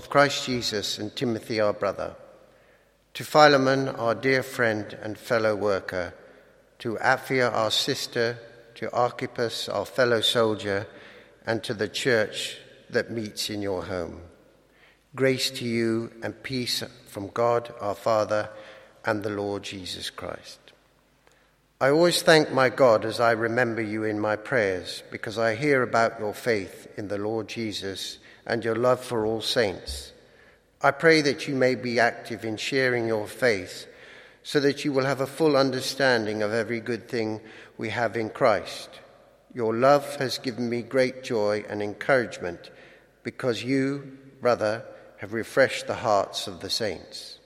of 0.00 0.08
Christ 0.08 0.46
Jesus 0.46 0.98
and 0.98 1.14
Timothy 1.14 1.60
our 1.60 1.74
brother, 1.74 2.16
to 3.12 3.22
Philemon 3.22 3.86
our 3.86 4.14
dear 4.14 4.42
friend 4.42 4.96
and 5.02 5.18
fellow 5.18 5.54
worker, 5.54 6.14
to 6.78 6.96
Apphia 7.02 7.52
our 7.52 7.70
sister, 7.70 8.38
to 8.76 8.90
Archippus 8.94 9.68
our 9.68 9.84
fellow 9.84 10.22
soldier, 10.22 10.86
and 11.44 11.62
to 11.64 11.74
the 11.74 11.86
church 11.86 12.56
that 12.88 13.10
meets 13.10 13.50
in 13.50 13.60
your 13.60 13.84
home. 13.84 14.22
Grace 15.14 15.50
to 15.50 15.66
you 15.66 16.10
and 16.22 16.42
peace 16.42 16.82
from 17.06 17.28
God 17.28 17.70
our 17.78 17.94
Father 17.94 18.48
and 19.04 19.22
the 19.22 19.28
Lord 19.28 19.64
Jesus 19.64 20.08
Christ. 20.08 20.60
I 21.78 21.90
always 21.90 22.22
thank 22.22 22.50
my 22.50 22.70
God 22.70 23.04
as 23.04 23.20
I 23.20 23.32
remember 23.32 23.82
you 23.82 24.04
in 24.04 24.18
my 24.18 24.36
prayers, 24.36 25.02
because 25.10 25.36
I 25.36 25.56
hear 25.56 25.82
about 25.82 26.18
your 26.18 26.32
faith 26.32 26.88
in 26.96 27.08
the 27.08 27.18
Lord 27.18 27.48
Jesus 27.48 28.16
and 28.46 28.64
your 28.64 28.76
love 28.76 29.00
for 29.00 29.26
all 29.26 29.40
saints. 29.40 30.12
I 30.82 30.90
pray 30.92 31.20
that 31.22 31.46
you 31.46 31.54
may 31.54 31.74
be 31.74 32.00
active 32.00 32.44
in 32.44 32.56
sharing 32.56 33.06
your 33.06 33.26
faith, 33.26 33.86
so 34.42 34.60
that 34.60 34.84
you 34.84 34.92
will 34.92 35.04
have 35.04 35.20
a 35.20 35.26
full 35.26 35.56
understanding 35.56 36.42
of 36.42 36.52
every 36.52 36.80
good 36.80 37.08
thing 37.08 37.40
we 37.76 37.90
have 37.90 38.16
in 38.16 38.30
Christ. 38.30 38.88
Your 39.52 39.74
love 39.74 40.16
has 40.16 40.38
given 40.38 40.70
me 40.70 40.82
great 40.82 41.22
joy 41.22 41.64
and 41.68 41.82
encouragement, 41.82 42.70
because 43.22 43.62
you, 43.62 44.16
brother, 44.40 44.84
have 45.18 45.34
refreshed 45.34 45.86
the 45.86 45.94
hearts 45.96 46.46
of 46.46 46.60
the 46.60 46.70
saints. 46.70 47.38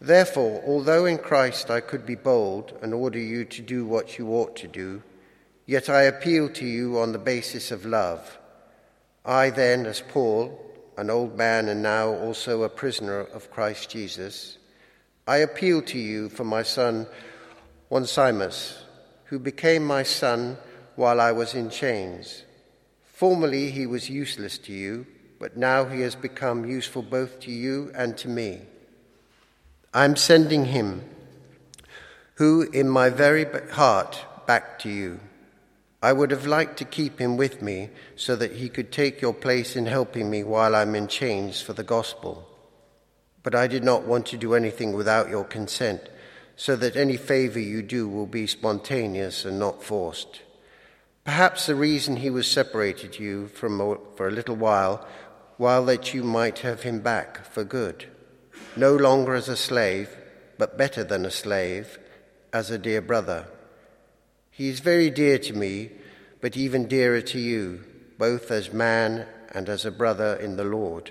Therefore, 0.00 0.62
although 0.66 1.04
in 1.04 1.18
Christ 1.18 1.70
I 1.70 1.80
could 1.80 2.06
be 2.06 2.14
bold 2.14 2.76
and 2.80 2.94
order 2.94 3.18
you 3.18 3.44
to 3.44 3.62
do 3.62 3.84
what 3.84 4.18
you 4.18 4.28
ought 4.30 4.56
to 4.56 4.68
do, 4.68 5.02
yet 5.66 5.88
I 5.90 6.02
appeal 6.02 6.48
to 6.54 6.64
you 6.64 6.98
on 6.98 7.12
the 7.12 7.18
basis 7.18 7.70
of 7.70 7.84
love. 7.84 8.38
I 9.24 9.50
then, 9.50 9.86
as 9.86 10.00
Paul, 10.00 10.58
an 10.96 11.08
old 11.08 11.36
man 11.36 11.68
and 11.68 11.82
now 11.82 12.08
also 12.08 12.62
a 12.62 12.68
prisoner 12.68 13.20
of 13.20 13.50
Christ 13.50 13.88
Jesus, 13.90 14.58
I 15.26 15.38
appeal 15.38 15.82
to 15.82 15.98
you 15.98 16.28
for 16.28 16.44
my 16.44 16.62
son 16.64 17.06
Onesimus, 17.90 18.84
who 19.26 19.38
became 19.38 19.84
my 19.84 20.02
son 20.02 20.56
while 20.96 21.20
I 21.20 21.30
was 21.32 21.54
in 21.54 21.70
chains. 21.70 22.42
Formerly 23.04 23.70
he 23.70 23.86
was 23.86 24.10
useless 24.10 24.58
to 24.58 24.72
you, 24.72 25.06
but 25.38 25.56
now 25.56 25.84
he 25.84 26.00
has 26.00 26.16
become 26.16 26.64
useful 26.64 27.02
both 27.02 27.38
to 27.40 27.52
you 27.52 27.92
and 27.94 28.16
to 28.18 28.28
me. 28.28 28.62
I'm 29.94 30.16
sending 30.16 30.64
him, 30.64 31.04
who 32.34 32.62
in 32.62 32.88
my 32.88 33.08
very 33.10 33.44
heart 33.70 34.24
back 34.46 34.78
to 34.80 34.88
you. 34.88 35.20
I 36.02 36.12
would 36.12 36.30
have 36.32 36.46
liked 36.46 36.78
to 36.78 36.84
keep 36.84 37.20
him 37.20 37.36
with 37.36 37.62
me 37.62 37.90
so 38.16 38.34
that 38.36 38.52
he 38.52 38.68
could 38.68 38.90
take 38.90 39.22
your 39.22 39.32
place 39.32 39.76
in 39.76 39.86
helping 39.86 40.28
me 40.28 40.42
while 40.42 40.74
I'm 40.74 40.94
in 40.94 41.06
chains 41.06 41.60
for 41.60 41.72
the 41.72 41.84
gospel. 41.84 42.48
But 43.42 43.54
I 43.54 43.68
did 43.68 43.84
not 43.84 44.04
want 44.04 44.26
to 44.26 44.36
do 44.36 44.54
anything 44.54 44.92
without 44.92 45.30
your 45.30 45.44
consent, 45.44 46.08
so 46.56 46.76
that 46.76 46.96
any 46.96 47.16
favor 47.16 47.60
you 47.60 47.82
do 47.82 48.08
will 48.08 48.26
be 48.26 48.46
spontaneous 48.46 49.44
and 49.44 49.58
not 49.58 49.82
forced. 49.82 50.42
Perhaps 51.24 51.66
the 51.66 51.76
reason 51.76 52.16
he 52.16 52.30
was 52.30 52.46
separated 52.50 53.18
you 53.18 53.46
from 53.48 53.78
for 54.16 54.26
a 54.26 54.32
little 54.32 54.56
while, 54.56 55.06
while 55.56 55.84
that 55.84 56.12
you 56.12 56.24
might 56.24 56.58
have 56.60 56.82
him 56.82 57.00
back 57.00 57.44
for 57.46 57.62
good 57.62 58.06
no 58.76 58.94
longer 58.96 59.34
as 59.34 59.48
a 59.48 59.56
slave, 59.56 60.16
but 60.58 60.78
better 60.78 61.04
than 61.04 61.26
a 61.26 61.30
slave, 61.30 61.98
as 62.52 62.70
a 62.70 62.78
dear 62.78 63.00
brother. 63.00 63.46
He 64.54 64.68
is 64.68 64.80
very 64.80 65.08
dear 65.08 65.38
to 65.38 65.54
me, 65.54 65.90
but 66.42 66.58
even 66.58 66.86
dearer 66.86 67.22
to 67.22 67.38
you, 67.38 67.84
both 68.18 68.50
as 68.50 68.70
man 68.70 69.26
and 69.50 69.66
as 69.70 69.86
a 69.86 69.90
brother 69.90 70.34
in 70.34 70.56
the 70.56 70.64
Lord. 70.64 71.10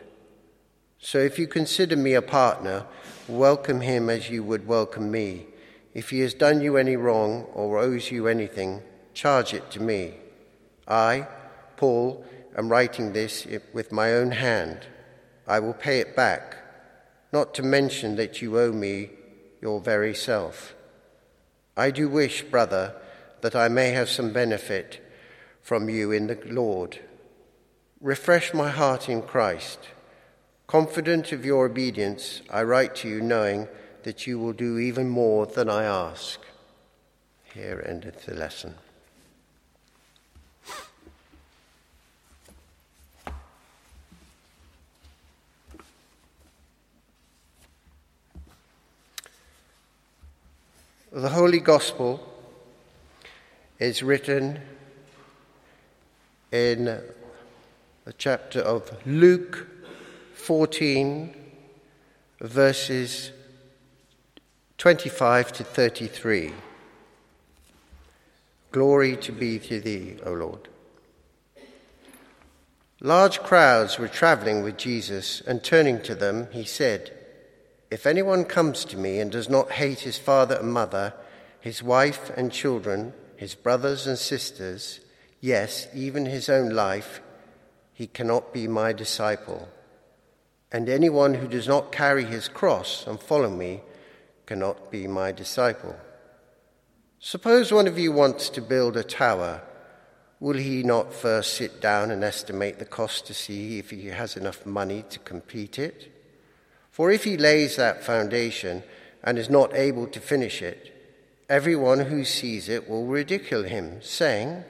So 1.00 1.18
if 1.18 1.40
you 1.40 1.48
consider 1.48 1.96
me 1.96 2.14
a 2.14 2.22
partner, 2.22 2.86
welcome 3.28 3.82
him 3.82 4.12
as 4.12 4.30
you 4.30 4.44
would 4.44 4.68
welcome 4.68 5.10
me. 5.10 5.48
If 5.96 6.12
he 6.12 6.20
has 6.20 6.36
done 6.36 6.62
you 6.62 6.78
any 6.78 6.96
wrong 6.96 7.48
or 7.56 7.80
owes 7.80 8.12
you 8.12 8.28
anything, 8.28 8.84
charge 9.16 9.56
it 9.56 9.72
to 9.72 9.82
me. 9.82 10.14
I, 10.88 11.28
Paul, 11.78 12.24
am 12.56 12.70
writing 12.70 13.14
this 13.14 13.48
with 13.74 13.92
my 13.92 14.14
own 14.14 14.34
hand. 14.34 14.86
I 15.48 15.60
will 15.60 15.74
pay 15.74 16.00
it 16.00 16.16
back 16.16 16.58
not 17.34 17.56
to 17.56 17.64
mention 17.64 18.18
that 18.18 18.40
you 18.40 18.60
owe 18.60 18.72
me 18.72 19.10
your 19.62 19.80
very 19.80 20.14
self. 20.14 20.76
I 21.76 21.90
do 21.90 22.08
wish, 22.08 22.44
brother, 22.44 22.96
that 23.42 23.56
I 23.56 23.68
may 23.68 23.92
have 23.92 24.10
some 24.10 24.32
benefit 24.32 25.06
from 25.62 25.90
you 25.90 26.12
in 26.12 26.28
the 26.28 26.40
Lord. 26.46 27.00
Refresh 28.00 28.54
my 28.54 28.70
heart 28.70 29.10
in 29.10 29.22
Christ. 29.22 29.80
Confident 30.68 31.32
of 31.32 31.46
your 31.46 31.66
obedience, 31.66 32.42
I 32.50 32.64
write 32.64 32.96
to 32.98 33.10
you 33.10 33.22
knowing 33.22 33.68
that 34.04 34.26
you 34.26 34.40
will 34.40 34.54
do 34.54 34.80
even 34.80 35.10
more 35.10 35.46
than 35.46 35.70
I 35.70 35.84
ask. 35.84 36.40
Here 37.54 37.84
endeth 37.88 38.26
the 38.26 38.34
lesson. 38.34 38.76
The 51.12 51.30
Holy 51.30 51.60
Gospel 51.60 52.31
is 53.82 54.04
written 54.04 54.60
in 56.52 56.86
the 56.86 58.14
chapter 58.16 58.60
of 58.60 58.96
Luke 59.08 59.68
14, 60.36 61.36
verses 62.42 63.32
25 64.78 65.52
to 65.54 65.64
33. 65.64 66.54
Glory 68.72 69.18
to 69.18 69.32
be 69.32 69.58
to 69.58 69.82
thee, 69.82 70.18
O 70.28 70.34
Lord. 70.34 70.68
Large 73.00 73.40
crowds 73.40 73.98
were 73.98 74.08
traveling 74.08 74.62
with 74.62 74.78
Jesus, 74.78 75.42
and 75.42 75.64
turning 75.64 76.04
to 76.04 76.14
them, 76.14 76.48
he 76.52 76.66
said, 76.66 77.18
if 77.90 78.06
anyone 78.06 78.46
comes 78.46 78.86
to 78.86 78.96
me 78.96 79.20
and 79.20 79.32
does 79.32 79.50
not 79.50 79.72
hate 79.72 80.02
his 80.02 80.20
father 80.20 80.58
and 80.58 80.72
mother, 80.72 81.16
his 81.60 81.82
wife 81.82 82.30
and 82.38 82.52
children, 82.52 83.14
his 83.42 83.56
brothers 83.56 84.06
and 84.06 84.20
sisters, 84.20 85.00
yes, 85.40 85.88
even 85.96 86.28
his 86.28 86.48
own 86.48 86.70
life, 86.70 87.22
he 87.92 88.06
cannot 88.06 88.54
be 88.54 88.68
my 88.68 88.94
disciple. 88.94 89.68
And 90.72 90.88
anyone 90.88 91.34
who 91.34 91.48
does 91.48 91.68
not 91.68 91.92
carry 91.92 92.24
his 92.24 92.48
cross 92.48 93.08
and 93.08 93.20
follow 93.20 93.50
me 93.50 93.82
cannot 94.46 94.92
be 94.92 95.08
my 95.08 95.32
disciple. 95.32 95.96
Suppose 97.20 97.72
one 97.72 97.88
of 97.88 97.98
you 97.98 98.12
wants 98.12 98.48
to 98.50 98.62
build 98.62 98.96
a 98.96 99.04
tower. 99.04 99.64
Will 100.40 100.58
he 100.58 100.84
not 100.84 101.12
first 101.12 101.56
sit 101.56 101.82
down 101.82 102.12
and 102.12 102.24
estimate 102.24 102.78
the 102.78 102.86
cost 102.86 103.26
to 103.26 103.34
see 103.34 103.80
if 103.80 103.90
he 103.90 104.06
has 104.10 104.38
enough 104.38 104.68
money 104.68 105.04
to 105.10 105.18
complete 105.18 105.80
it? 105.80 106.12
For 106.92 107.10
if 107.10 107.24
he 107.24 107.38
lays 107.38 107.76
that 107.78 108.04
foundation 108.04 108.84
and 109.24 109.40
is 109.40 109.50
not 109.50 109.74
able 109.74 110.06
to 110.06 110.20
finish 110.20 110.62
it, 110.62 111.01
everyone 111.52 112.00
who 112.00 112.24
sees 112.24 112.70
it 112.70 112.90
will 112.90 113.06
ridicule 113.06 113.64
him, 113.64 114.02
saying, 114.02 114.64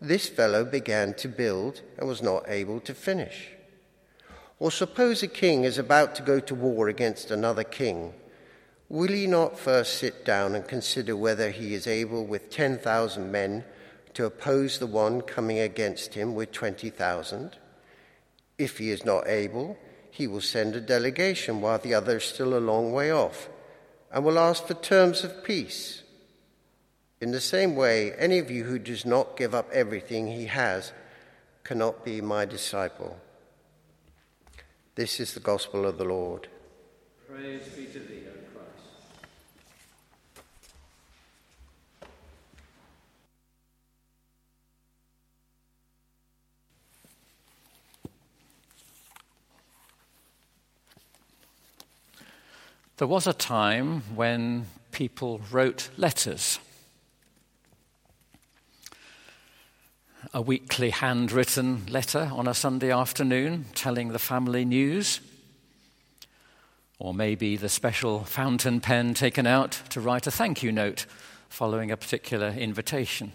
This 0.00 0.26
fellow 0.26 0.64
began 0.64 1.12
to 1.14 1.28
build 1.28 1.82
and 1.98 2.08
was 2.08 2.22
not 2.22 2.48
able 2.48 2.80
to 2.80 2.94
finish. 2.94 3.50
Or 4.58 4.70
suppose 4.70 5.22
a 5.22 5.28
king 5.28 5.64
is 5.64 5.76
about 5.76 6.14
to 6.14 6.22
go 6.22 6.40
to 6.40 6.54
war 6.54 6.88
against 6.88 7.30
another 7.30 7.62
king. 7.62 8.14
Will 8.88 9.12
he 9.12 9.26
not 9.26 9.58
first 9.58 9.98
sit 9.98 10.24
down 10.24 10.54
and 10.54 10.66
consider 10.66 11.14
whether 11.14 11.50
he 11.50 11.74
is 11.74 11.86
able 11.86 12.24
with 12.24 12.48
10,000 12.48 13.30
men 13.30 13.62
to 14.14 14.24
oppose 14.24 14.78
the 14.78 14.86
one 14.86 15.20
coming 15.20 15.58
against 15.58 16.14
him 16.14 16.34
with 16.34 16.52
20,000? 16.52 17.58
If 18.56 18.78
he 18.78 18.90
is 18.90 19.04
not 19.04 19.28
able, 19.28 19.76
he 20.10 20.26
will 20.26 20.40
send 20.40 20.74
a 20.74 20.80
delegation 20.80 21.60
while 21.60 21.78
the 21.78 21.92
other 21.92 22.16
is 22.16 22.24
still 22.24 22.56
a 22.56 22.66
long 22.70 22.94
way 22.94 23.12
off 23.12 23.50
and 24.10 24.24
will 24.24 24.38
ask 24.38 24.66
for 24.66 24.74
terms 24.74 25.22
of 25.22 25.44
peace. 25.44 26.00
In 27.24 27.30
the 27.30 27.40
same 27.40 27.74
way, 27.74 28.12
any 28.16 28.38
of 28.38 28.50
you 28.50 28.64
who 28.64 28.78
does 28.78 29.06
not 29.06 29.38
give 29.38 29.54
up 29.54 29.70
everything 29.72 30.26
he 30.26 30.44
has 30.44 30.92
cannot 31.62 32.04
be 32.04 32.20
my 32.20 32.44
disciple. 32.44 33.16
This 34.94 35.18
is 35.20 35.32
the 35.32 35.40
gospel 35.40 35.86
of 35.86 35.96
the 35.96 36.04
Lord. 36.04 36.48
Praise 37.26 37.66
be 37.68 37.86
to 37.86 37.98
thee, 37.98 38.24
O 38.28 38.32
Christ. 38.52 38.84
There 52.98 53.08
was 53.08 53.26
a 53.26 53.32
time 53.32 54.02
when 54.14 54.66
people 54.92 55.40
wrote 55.50 55.88
letters. 55.96 56.58
A 60.34 60.42
weekly 60.42 60.90
handwritten 60.90 61.86
letter 61.88 62.28
on 62.32 62.48
a 62.48 62.54
Sunday 62.54 62.90
afternoon 62.90 63.66
telling 63.72 64.08
the 64.08 64.18
family 64.18 64.64
news. 64.64 65.20
Or 66.98 67.14
maybe 67.14 67.56
the 67.56 67.68
special 67.68 68.24
fountain 68.24 68.80
pen 68.80 69.14
taken 69.14 69.46
out 69.46 69.80
to 69.90 70.00
write 70.00 70.26
a 70.26 70.32
thank 70.32 70.60
you 70.60 70.72
note 70.72 71.06
following 71.48 71.92
a 71.92 71.96
particular 71.96 72.48
invitation. 72.48 73.32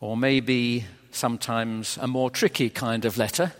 Or 0.00 0.18
maybe 0.18 0.84
sometimes 1.12 1.96
a 1.98 2.06
more 2.06 2.30
tricky 2.30 2.68
kind 2.68 3.06
of 3.06 3.16
letter 3.16 3.52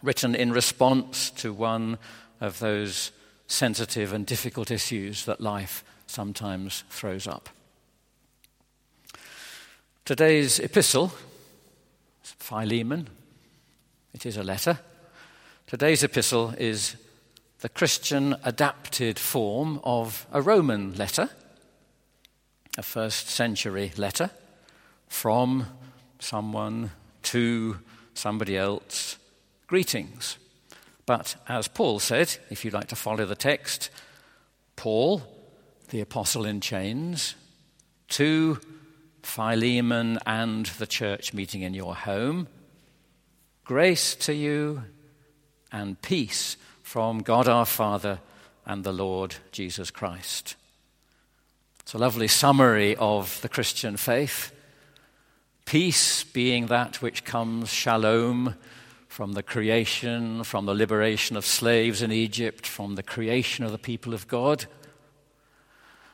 written 0.00 0.36
in 0.36 0.52
response 0.52 1.30
to 1.30 1.52
one 1.52 1.98
of 2.40 2.60
those 2.60 3.10
sensitive 3.48 4.12
and 4.12 4.24
difficult 4.24 4.70
issues 4.70 5.24
that 5.24 5.40
life 5.40 5.82
sometimes 6.06 6.84
throws 6.88 7.26
up. 7.26 7.48
Today's 10.04 10.58
epistle, 10.58 11.12
Philemon, 12.24 13.08
it 14.12 14.26
is 14.26 14.36
a 14.36 14.42
letter. 14.42 14.80
Today's 15.68 16.02
epistle 16.02 16.54
is 16.58 16.96
the 17.60 17.68
Christian 17.68 18.34
adapted 18.42 19.16
form 19.16 19.80
of 19.84 20.26
a 20.32 20.42
Roman 20.42 20.96
letter, 20.96 21.30
a 22.76 22.82
first 22.82 23.28
century 23.28 23.92
letter 23.96 24.30
from 25.06 25.66
someone 26.18 26.90
to 27.22 27.78
somebody 28.12 28.56
else. 28.56 29.18
Greetings. 29.68 30.36
But 31.06 31.36
as 31.46 31.68
Paul 31.68 32.00
said, 32.00 32.38
if 32.50 32.64
you'd 32.64 32.74
like 32.74 32.88
to 32.88 32.96
follow 32.96 33.24
the 33.24 33.36
text, 33.36 33.88
Paul, 34.74 35.22
the 35.90 36.00
apostle 36.00 36.44
in 36.44 36.60
chains, 36.60 37.36
to 38.08 38.58
Philemon 39.22 40.18
and 40.26 40.66
the 40.66 40.86
church 40.86 41.32
meeting 41.32 41.62
in 41.62 41.74
your 41.74 41.94
home, 41.94 42.48
grace 43.64 44.14
to 44.16 44.34
you 44.34 44.82
and 45.70 46.00
peace 46.02 46.56
from 46.82 47.20
God 47.20 47.48
our 47.48 47.66
Father 47.66 48.18
and 48.66 48.84
the 48.84 48.92
Lord 48.92 49.36
Jesus 49.50 49.90
Christ. 49.90 50.56
It's 51.80 51.94
a 51.94 51.98
lovely 51.98 52.28
summary 52.28 52.94
of 52.96 53.40
the 53.42 53.48
Christian 53.48 53.96
faith. 53.96 54.52
Peace 55.64 56.24
being 56.24 56.66
that 56.66 57.00
which 57.00 57.24
comes, 57.24 57.70
shalom, 57.72 58.54
from 59.08 59.32
the 59.32 59.42
creation, 59.42 60.42
from 60.44 60.64
the 60.64 60.74
liberation 60.74 61.36
of 61.36 61.44
slaves 61.44 62.02
in 62.02 62.10
Egypt, 62.10 62.66
from 62.66 62.94
the 62.94 63.02
creation 63.02 63.64
of 63.64 63.72
the 63.72 63.78
people 63.78 64.14
of 64.14 64.26
God. 64.26 64.66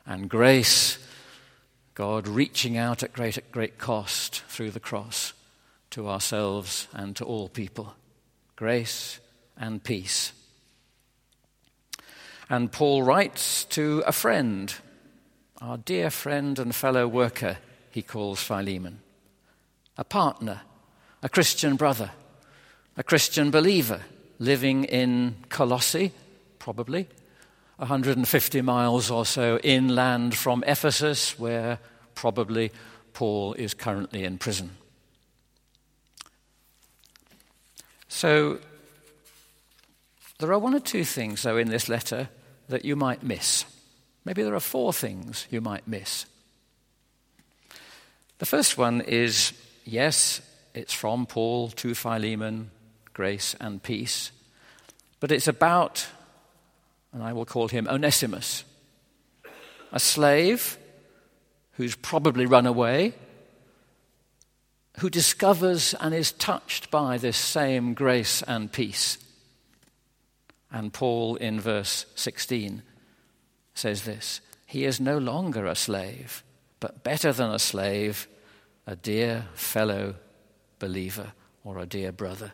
And 0.06 0.28
grace, 0.28 0.98
God 1.98 2.28
reaching 2.28 2.76
out 2.76 3.02
at 3.02 3.12
great, 3.12 3.36
at 3.36 3.50
great 3.50 3.76
cost 3.76 4.42
through 4.42 4.70
the 4.70 4.78
cross 4.78 5.32
to 5.90 6.08
ourselves 6.08 6.86
and 6.92 7.16
to 7.16 7.24
all 7.24 7.48
people. 7.48 7.92
Grace 8.54 9.18
and 9.56 9.82
peace. 9.82 10.32
And 12.48 12.70
Paul 12.70 13.02
writes 13.02 13.64
to 13.70 14.04
a 14.06 14.12
friend, 14.12 14.72
our 15.60 15.76
dear 15.76 16.08
friend 16.08 16.60
and 16.60 16.72
fellow 16.72 17.08
worker, 17.08 17.58
he 17.90 18.02
calls 18.02 18.40
Philemon, 18.40 19.00
a 19.96 20.04
partner, 20.04 20.60
a 21.20 21.28
Christian 21.28 21.74
brother, 21.74 22.12
a 22.96 23.02
Christian 23.02 23.50
believer 23.50 24.02
living 24.38 24.84
in 24.84 25.34
Colossae, 25.48 26.12
probably, 26.60 27.08
150 27.78 28.62
miles 28.62 29.10
or 29.10 29.24
so 29.24 29.58
inland 29.58 30.36
from 30.36 30.62
Ephesus, 30.66 31.38
where 31.38 31.78
probably 32.14 32.70
Paul 33.12 33.54
is 33.54 33.74
currently 33.74 34.24
in 34.24 34.38
prison. 34.38 34.76
So, 38.08 38.58
there 40.38 40.52
are 40.52 40.58
one 40.58 40.74
or 40.74 40.80
two 40.80 41.04
things, 41.04 41.42
though, 41.42 41.56
in 41.56 41.68
this 41.68 41.88
letter 41.88 42.28
that 42.68 42.84
you 42.84 42.96
might 42.96 43.22
miss. 43.22 43.64
Maybe 44.24 44.42
there 44.42 44.54
are 44.54 44.60
four 44.60 44.92
things 44.92 45.46
you 45.50 45.60
might 45.60 45.88
miss. 45.88 46.26
The 48.38 48.46
first 48.46 48.78
one 48.78 49.00
is 49.00 49.52
yes, 49.84 50.40
it's 50.74 50.92
from 50.92 51.26
Paul 51.26 51.70
to 51.70 51.94
Philemon, 51.94 52.70
grace 53.12 53.56
and 53.60 53.82
peace, 53.82 54.30
but 55.18 55.32
it's 55.32 55.48
about, 55.48 56.06
and 57.12 57.22
I 57.22 57.32
will 57.32 57.46
call 57.46 57.68
him 57.68 57.88
Onesimus, 57.88 58.64
a 59.92 60.00
slave 60.00 60.76
who's 61.72 61.96
probably 61.96 62.46
run 62.46 62.66
away, 62.66 63.14
who 64.98 65.08
discovers 65.08 65.94
and 66.00 66.12
is 66.14 66.32
touched 66.32 66.90
by 66.90 67.18
this 67.18 67.36
same 67.36 67.94
grace 67.94 68.42
and 68.42 68.72
peace. 68.72 69.18
And 70.70 70.92
Paul 70.92 71.36
in 71.36 71.60
verse 71.60 72.04
16 72.16 72.82
says 73.74 74.02
this 74.02 74.40
He 74.66 74.84
is 74.84 75.00
no 75.00 75.18
longer 75.18 75.66
a 75.66 75.76
slave, 75.76 76.42
but 76.80 77.04
better 77.04 77.32
than 77.32 77.50
a 77.50 77.58
slave, 77.58 78.26
a 78.86 78.96
dear 78.96 79.46
fellow 79.54 80.16
believer 80.78 81.32
or 81.64 81.78
a 81.78 81.86
dear 81.86 82.12
brother. 82.12 82.52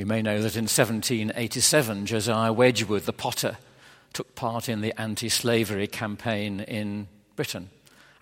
You 0.00 0.06
may 0.06 0.22
know 0.22 0.40
that 0.40 0.56
in 0.56 0.62
1787, 0.62 2.06
Josiah 2.06 2.54
Wedgwood, 2.54 3.02
the 3.02 3.12
potter, 3.12 3.58
took 4.14 4.34
part 4.34 4.66
in 4.66 4.80
the 4.80 4.98
anti 4.98 5.28
slavery 5.28 5.86
campaign 5.86 6.60
in 6.60 7.06
Britain 7.36 7.68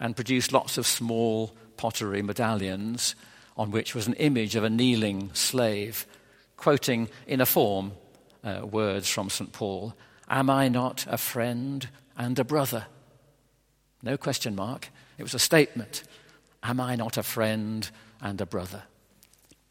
and 0.00 0.16
produced 0.16 0.52
lots 0.52 0.76
of 0.76 0.88
small 0.88 1.54
pottery 1.76 2.20
medallions 2.20 3.14
on 3.56 3.70
which 3.70 3.94
was 3.94 4.08
an 4.08 4.14
image 4.14 4.56
of 4.56 4.64
a 4.64 4.68
kneeling 4.68 5.30
slave 5.34 6.04
quoting 6.56 7.08
in 7.28 7.40
a 7.40 7.46
form 7.46 7.92
uh, 8.42 8.66
words 8.66 9.08
from 9.08 9.30
St. 9.30 9.52
Paul 9.52 9.94
Am 10.28 10.50
I 10.50 10.66
not 10.66 11.06
a 11.08 11.16
friend 11.16 11.88
and 12.16 12.36
a 12.40 12.44
brother? 12.44 12.86
No 14.02 14.16
question 14.16 14.56
mark. 14.56 14.88
It 15.16 15.22
was 15.22 15.34
a 15.34 15.38
statement. 15.38 16.02
Am 16.60 16.80
I 16.80 16.96
not 16.96 17.16
a 17.16 17.22
friend 17.22 17.88
and 18.20 18.40
a 18.40 18.46
brother? 18.46 18.82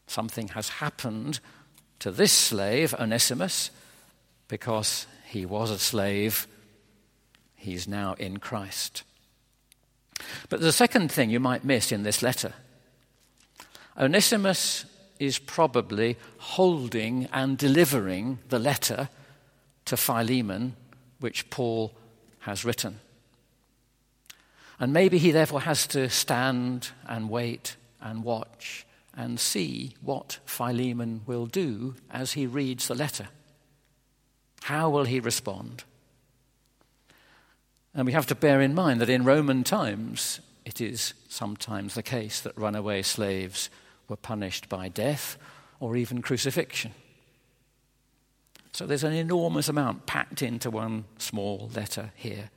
Something 0.06 0.48
has 0.48 0.70
happened 0.70 1.40
to 2.00 2.10
this 2.10 2.32
slave, 2.32 2.94
Onesimus, 2.94 3.70
because 4.48 5.06
he 5.26 5.44
was 5.44 5.70
a 5.70 5.78
slave. 5.78 6.46
He's 7.56 7.88
now 7.88 8.14
in 8.14 8.38
Christ. 8.38 9.02
But 10.48 10.60
the 10.60 10.72
second 10.72 11.12
thing 11.12 11.30
you 11.30 11.40
might 11.40 11.64
miss 11.64 11.92
in 11.92 12.02
this 12.02 12.22
letter 12.22 12.52
Onesimus 13.96 14.84
is 15.18 15.38
probably 15.38 16.16
holding 16.38 17.28
and 17.32 17.58
delivering 17.58 18.38
the 18.48 18.58
letter 18.58 19.08
to 19.86 19.96
Philemon, 19.96 20.76
which 21.18 21.50
Paul 21.50 21.92
has 22.40 22.64
written. 22.64 23.00
And 24.78 24.92
maybe 24.92 25.18
he 25.18 25.32
therefore 25.32 25.62
has 25.62 25.88
to 25.88 26.08
stand 26.08 26.90
and 27.08 27.28
wait 27.28 27.74
and 28.00 28.22
watch 28.22 28.86
and 29.18 29.40
see 29.40 29.96
what 30.00 30.38
Philemon 30.46 31.22
will 31.26 31.46
do 31.46 31.96
as 32.08 32.32
he 32.32 32.46
reads 32.46 32.86
the 32.86 32.94
letter. 32.94 33.28
How 34.62 34.88
will 34.88 35.04
he 35.04 35.18
respond? 35.18 35.82
And 37.94 38.06
we 38.06 38.12
have 38.12 38.26
to 38.26 38.36
bear 38.36 38.60
in 38.60 38.74
mind 38.74 39.00
that 39.00 39.10
in 39.10 39.24
Roman 39.24 39.64
times, 39.64 40.40
it 40.64 40.80
is 40.80 41.14
sometimes 41.28 41.94
the 41.94 42.02
case 42.02 42.40
that 42.40 42.56
runaway 42.56 43.02
slaves 43.02 43.70
were 44.08 44.16
punished 44.16 44.68
by 44.68 44.88
death 44.88 45.36
or 45.80 45.96
even 45.96 46.22
crucifixion. 46.22 46.92
So 48.72 48.86
there's 48.86 49.04
an 49.04 49.14
enormous 49.14 49.68
amount 49.68 50.06
packed 50.06 50.42
into 50.42 50.70
one 50.70 51.06
small 51.18 51.70
letter 51.74 52.12
here. 52.14 52.50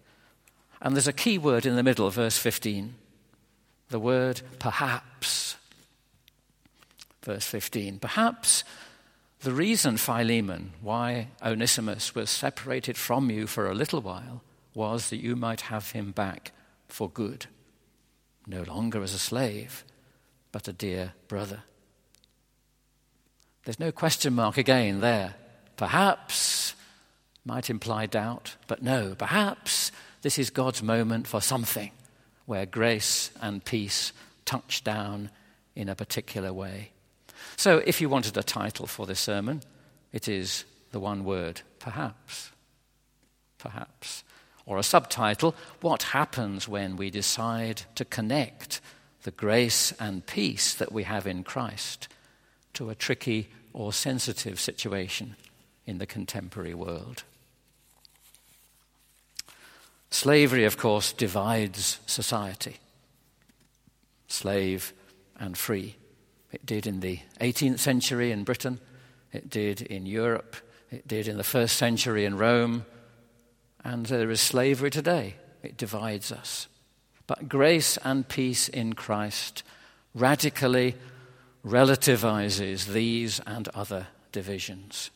And 0.80 0.96
there's 0.96 1.08
a 1.08 1.14
key 1.14 1.40
word 1.40 1.66
in 1.66 1.76
the 1.76 1.84
middle, 1.84 2.10
verse 2.12 2.38
15 2.38 2.96
the 3.90 4.00
word 4.00 4.42
perhaps. 4.58 5.58
Verse 7.24 7.46
15. 7.46 8.00
Perhaps 8.00 8.64
the 9.42 9.54
reason, 9.54 9.98
Philemon, 9.98 10.74
why 10.82 11.30
Onesimus 11.44 12.14
was 12.14 12.30
separated 12.30 12.98
from 12.98 13.30
you 13.30 13.48
for 13.48 13.70
a 13.70 13.76
little 13.76 14.02
while 14.02 14.44
was 14.74 15.10
that 15.10 15.18
you 15.18 15.36
might 15.36 15.62
have 15.62 15.92
him 15.92 16.12
back 16.12 16.52
for 16.88 17.10
good, 17.10 17.48
no 18.46 18.62
longer 18.64 19.02
as 19.02 19.14
a 19.14 19.20
slave, 19.20 19.84
but 20.52 20.68
a 20.68 20.74
dear 20.74 21.14
brother. 21.28 21.64
There's 23.66 23.80
no 23.80 23.92
question 23.92 24.34
mark 24.34 24.58
again 24.58 25.02
there. 25.02 25.36
Perhaps 25.78 26.76
might 27.46 27.70
imply 27.70 28.06
doubt, 28.06 28.56
but 28.68 28.84
no, 28.84 29.16
perhaps 29.16 29.92
this 30.22 30.38
is 30.38 30.50
God's 30.50 30.84
moment 30.84 31.28
for 31.28 31.42
something 31.42 31.92
where 32.46 32.66
grace 32.66 33.32
and 33.42 33.66
peace 33.66 34.14
touch 34.46 34.84
down 34.84 35.32
in 35.76 35.90
a 35.90 35.96
particular 35.96 36.54
way. 36.54 36.92
So, 37.58 37.82
if 37.86 38.02
you 38.02 38.10
wanted 38.10 38.38
a 38.38 38.44
title 38.44 38.88
for 38.88 39.06
this 39.06 39.20
sermon, 39.20 39.62
it 40.12 40.28
is 40.28 40.66
the 40.92 41.00
one 41.00 41.24
word, 41.24 41.62
perhaps. 41.80 42.52
Perhaps. 43.58 44.24
Or 44.66 44.78
a 44.78 44.84
subtitle, 44.84 45.56
What 45.82 46.04
Happens 46.04 46.68
When 46.68 46.96
We 46.96 47.10
Decide 47.10 47.84
to 47.96 48.06
Connect 48.06 48.82
the 49.24 49.32
Grace 49.32 49.92
and 50.00 50.26
Peace 50.26 50.74
that 50.76 50.92
we 50.92 51.04
have 51.04 51.28
in 51.28 51.44
Christ 51.44 52.08
to 52.74 52.90
a 52.90 52.96
tricky 52.96 53.50
or 53.74 53.94
sensitive 53.94 54.60
situation 54.60 55.36
in 55.86 55.98
the 55.98 56.06
contemporary 56.06 56.74
world? 56.74 57.24
Slavery, 60.10 60.66
of 60.66 60.78
course, 60.78 61.14
divides 61.14 62.00
society 62.06 62.78
slave 64.28 64.94
and 65.38 65.58
free. 65.58 65.96
It 66.52 66.66
did 66.66 66.86
in 66.86 67.00
the 67.00 67.20
18th 67.40 67.80
century 67.80 68.32
in 68.32 68.44
Britain, 68.44 68.80
it 69.32 69.50
did 69.50 69.82
in 69.82 70.06
Europe, 70.06 70.56
it 70.90 71.08
did 71.08 71.28
in 71.28 71.38
the 71.38 71.44
first 71.44 71.78
century 71.78 72.26
in 72.26 72.38
Rome, 72.38 72.86
and 73.84 74.06
there 74.06 74.30
is 74.30 74.42
slavery 74.42 74.90
today. 74.90 75.36
It 75.64 75.78
divides 75.78 76.32
us. 76.32 76.68
But 77.28 77.48
grace 77.48 77.98
and 78.04 78.28
peace 78.28 78.68
in 78.68 78.94
Christ 78.94 79.64
radically 80.14 80.96
relativizes 81.66 82.88
these 82.88 83.40
and 83.46 83.68
other 83.70 84.08
divisions. 84.32 85.12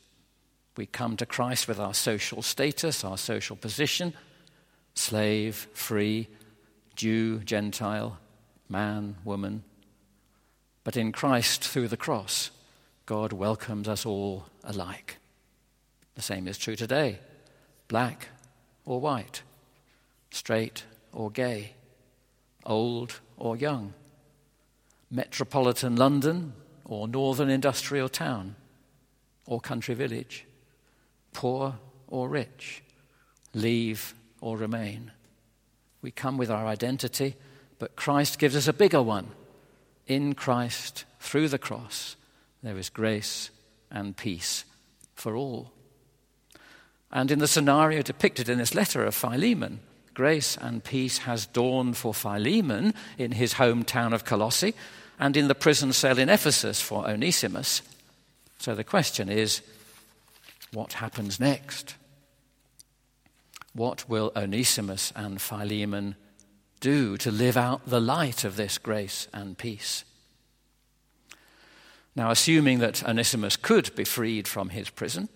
We 0.77 0.85
come 0.85 1.17
to 1.17 1.25
Christ 1.25 1.67
with 1.67 1.79
our 1.79 1.93
social 1.93 2.41
status, 2.41 3.03
our 3.03 3.17
social 3.17 3.55
position 3.55 4.13
slave, 4.97 5.67
free, 5.73 6.29
Jew, 6.95 7.39
Gentile, 7.39 8.17
man, 8.69 9.17
woman. 9.25 9.61
But 10.85 10.95
in 10.95 11.11
Christ, 11.11 11.65
through 11.65 11.89
the 11.89 11.97
cross, 11.97 12.51
God 13.07 13.33
welcomes 13.33 13.87
us 13.89 14.05
all 14.05 14.45
alike. 14.63 15.17
The 16.13 16.21
same 16.21 16.47
is 16.47 16.57
true 16.57 16.77
today 16.77 17.19
black 17.87 18.29
or 18.85 19.01
white, 19.01 19.41
straight 20.31 20.83
or 21.11 21.29
gay, 21.29 21.73
old 22.65 23.19
or 23.35 23.57
young, 23.57 23.93
metropolitan 25.11 25.95
London 25.95 26.53
or 26.85 27.07
northern 27.07 27.49
industrial 27.49 28.09
town 28.09 28.55
or 29.47 29.59
country 29.59 29.95
village, 29.95 30.45
poor 31.33 31.75
or 32.07 32.29
rich, 32.29 32.83
leave 33.53 34.13
or 34.39 34.55
remain. 34.55 35.11
We 36.03 36.11
come 36.11 36.37
with 36.37 36.51
our 36.51 36.67
identity, 36.67 37.35
but 37.79 37.95
Christ 37.95 38.37
gives 38.37 38.55
us 38.55 38.67
a 38.67 38.73
bigger 38.73 39.01
one. 39.01 39.29
In 40.07 40.33
Christ, 40.33 41.05
through 41.19 41.49
the 41.49 41.57
cross, 41.57 42.15
there 42.61 42.77
is 42.77 42.89
grace 42.89 43.49
and 43.89 44.15
peace 44.15 44.65
for 45.15 45.35
all. 45.35 45.71
And 47.11 47.31
in 47.31 47.39
the 47.39 47.47
scenario 47.47 48.01
depicted 48.01 48.49
in 48.49 48.57
this 48.57 48.75
letter 48.75 49.03
of 49.05 49.15
Philemon, 49.15 49.79
grace 50.13 50.57
and 50.57 50.83
peace 50.83 51.19
has 51.19 51.45
dawned 51.45 51.97
for 51.97 52.13
Philemon 52.13 52.93
in 53.17 53.31
his 53.33 53.55
hometown 53.55 54.13
of 54.13 54.25
Colossae 54.25 54.73
and 55.19 55.37
in 55.37 55.47
the 55.47 55.55
prison 55.55 55.93
cell 55.93 56.19
in 56.19 56.29
Ephesus 56.29 56.81
for 56.81 57.07
Onesimus. 57.07 57.81
So 58.59 58.75
the 58.75 58.83
question 58.83 59.29
is 59.29 59.61
what 60.73 60.93
happens 60.93 61.39
next? 61.39 61.95
What 63.73 64.07
will 64.09 64.31
Onesimus 64.35 65.13
and 65.15 65.41
Philemon 65.41 66.15
do 66.79 67.17
to 67.17 67.31
live 67.31 67.57
out 67.57 67.85
the 67.85 68.01
light 68.01 68.43
of 68.43 68.55
this 68.55 68.77
grace 68.77 69.27
and 69.33 69.57
peace? 69.57 70.03
Now, 72.15 72.31
assuming 72.31 72.79
that 72.79 73.03
Onesimus 73.03 73.57
could 73.57 73.93
be 73.95 74.05
freed 74.05 74.47
from 74.47 74.69
his 74.69 74.89
prison, 74.89 75.27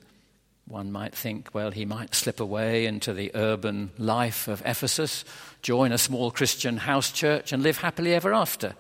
one 0.66 0.92
might 0.92 1.16
think, 1.16 1.54
well, 1.54 1.72
he 1.72 1.84
might 1.84 2.16
slip 2.16 2.40
away 2.40 2.86
into 2.86 3.14
the 3.14 3.32
urban 3.34 3.92
life 3.98 4.48
of 4.48 4.62
Ephesus, 4.66 5.26
join 5.62 5.92
a 5.92 5.98
small 5.98 6.32
Christian 6.32 6.78
house 6.78 7.12
church, 7.12 7.52
and 7.52 7.64
live 7.64 7.80
happily 7.80 8.14
ever 8.14 8.34
after, 8.34 8.76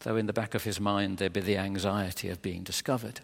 though 0.00 0.16
in 0.16 0.26
the 0.26 0.32
back 0.32 0.54
of 0.54 0.64
his 0.64 0.80
mind 0.80 1.18
there'd 1.18 1.32
be 1.32 1.40
the 1.40 1.56
anxiety 1.56 2.28
of 2.28 2.42
being 2.42 2.64
discovered. 2.64 3.20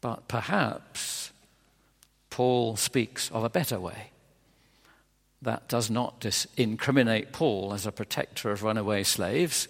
But 0.00 0.28
perhaps 0.28 1.32
Paul 2.28 2.76
speaks 2.76 3.30
of 3.30 3.42
a 3.42 3.48
better 3.48 3.80
way 3.80 4.10
that 5.44 5.68
does 5.68 5.90
not 5.90 6.20
dis- 6.20 6.46
incriminate 6.56 7.32
Paul 7.32 7.72
as 7.72 7.86
a 7.86 7.92
protector 7.92 8.50
of 8.50 8.62
runaway 8.62 9.02
slaves. 9.04 9.68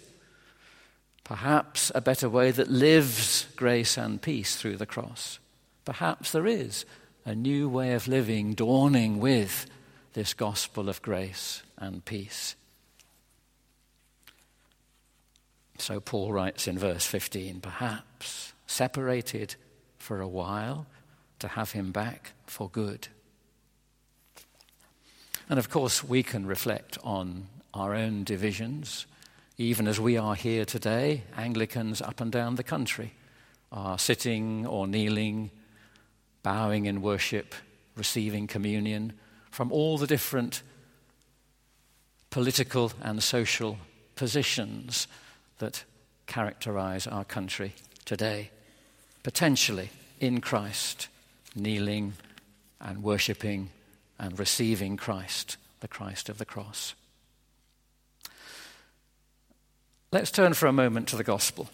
Perhaps 1.23 1.91
a 1.95 2.01
better 2.01 2.29
way 2.29 2.51
that 2.51 2.69
lives 2.69 3.47
grace 3.55 3.97
and 3.97 4.21
peace 4.21 4.55
through 4.55 4.77
the 4.77 4.85
cross. 4.85 5.39
Perhaps 5.85 6.31
there 6.31 6.47
is 6.47 6.85
a 7.25 7.35
new 7.35 7.69
way 7.69 7.93
of 7.93 8.07
living 8.07 8.53
dawning 8.53 9.19
with 9.19 9.65
this 10.13 10.33
gospel 10.33 10.89
of 10.89 11.01
grace 11.01 11.63
and 11.77 12.05
peace. 12.05 12.55
So 15.77 15.99
Paul 15.99 16.31
writes 16.31 16.67
in 16.67 16.79
verse 16.79 17.05
15 17.05 17.59
perhaps 17.59 18.53
separated 18.65 19.55
for 19.97 20.21
a 20.21 20.27
while 20.27 20.85
to 21.39 21.47
have 21.49 21.71
him 21.71 21.91
back 21.91 22.31
for 22.45 22.69
good. 22.69 23.07
And 25.49 25.59
of 25.59 25.69
course, 25.69 26.03
we 26.03 26.23
can 26.23 26.45
reflect 26.45 26.97
on 27.03 27.47
our 27.73 27.93
own 27.93 28.23
divisions, 28.23 29.05
even 29.57 29.87
as 29.87 29.99
we 29.99 30.17
are 30.17 30.35
here 30.35 30.65
today, 30.65 31.23
Anglicans 31.37 32.01
up 32.01 32.19
and 32.19 32.31
down 32.31 32.55
the 32.55 32.63
country 32.63 33.13
are 33.71 33.99
sitting 33.99 34.65
or 34.65 34.87
kneeling 34.87 35.51
bowing 36.43 36.85
in 36.85 37.01
worship, 37.01 37.55
receiving 37.95 38.47
communion 38.47 39.13
from 39.51 39.71
all 39.71 39.97
the 39.97 40.07
different 40.07 40.61
political 42.29 42.91
and 43.01 43.21
social 43.23 43.77
positions 44.15 45.07
that 45.59 45.83
characterize 46.27 47.07
our 47.07 47.23
country 47.23 47.73
today. 48.03 48.49
Potentially 49.23 49.89
in 50.19 50.41
Christ, 50.41 51.07
kneeling 51.55 52.13
and 52.79 53.03
worshipping 53.03 53.69
and 54.19 54.39
receiving 54.39 54.97
Christ, 54.97 55.57
the 55.79 55.87
Christ 55.87 56.29
of 56.29 56.37
the 56.37 56.45
cross. 56.45 56.95
Let's 60.11 60.31
turn 60.31 60.53
for 60.53 60.67
a 60.67 60.73
moment 60.73 61.07
to 61.09 61.17
the 61.17 61.23
gospel 61.23 61.69